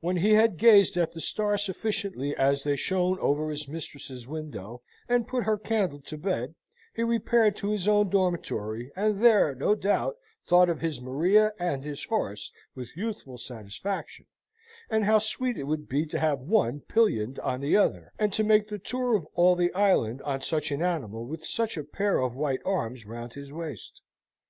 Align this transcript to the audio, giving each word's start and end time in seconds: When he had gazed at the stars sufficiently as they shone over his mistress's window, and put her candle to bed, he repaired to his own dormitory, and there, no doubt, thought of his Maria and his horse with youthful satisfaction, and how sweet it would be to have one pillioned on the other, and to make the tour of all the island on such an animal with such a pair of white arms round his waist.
When 0.00 0.18
he 0.18 0.34
had 0.34 0.58
gazed 0.58 0.98
at 0.98 1.12
the 1.12 1.20
stars 1.22 1.62
sufficiently 1.64 2.36
as 2.36 2.62
they 2.62 2.76
shone 2.76 3.18
over 3.20 3.48
his 3.48 3.66
mistress's 3.66 4.28
window, 4.28 4.82
and 5.08 5.26
put 5.26 5.44
her 5.44 5.56
candle 5.56 6.02
to 6.02 6.18
bed, 6.18 6.54
he 6.94 7.02
repaired 7.02 7.56
to 7.56 7.70
his 7.70 7.88
own 7.88 8.10
dormitory, 8.10 8.92
and 8.94 9.20
there, 9.24 9.54
no 9.54 9.74
doubt, 9.74 10.16
thought 10.44 10.68
of 10.68 10.82
his 10.82 11.00
Maria 11.00 11.54
and 11.58 11.84
his 11.84 12.04
horse 12.04 12.52
with 12.74 12.94
youthful 12.94 13.38
satisfaction, 13.38 14.26
and 14.90 15.06
how 15.06 15.16
sweet 15.18 15.56
it 15.56 15.64
would 15.64 15.88
be 15.88 16.04
to 16.04 16.18
have 16.18 16.40
one 16.40 16.80
pillioned 16.80 17.38
on 17.38 17.60
the 17.62 17.74
other, 17.74 18.12
and 18.18 18.34
to 18.34 18.44
make 18.44 18.68
the 18.68 18.78
tour 18.78 19.14
of 19.16 19.26
all 19.32 19.56
the 19.56 19.72
island 19.72 20.20
on 20.20 20.42
such 20.42 20.70
an 20.70 20.82
animal 20.82 21.24
with 21.24 21.46
such 21.46 21.78
a 21.78 21.82
pair 21.84 22.18
of 22.18 22.36
white 22.36 22.60
arms 22.66 23.06
round 23.06 23.32
his 23.32 23.50
waist. 23.50 24.02